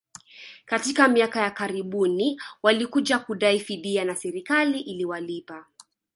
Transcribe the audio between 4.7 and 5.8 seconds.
iliwalipa